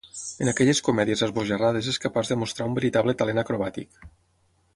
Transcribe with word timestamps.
En 0.43 0.49
aquelles 0.51 0.79
comèdies 0.87 1.21
esbojarrades 1.27 1.91
és 1.93 2.01
capaç 2.07 2.33
de 2.33 2.39
mostrar 2.45 2.69
un 2.71 2.75
veritable 2.81 3.17
talent 3.21 3.43
acrobàtic. 3.43 4.03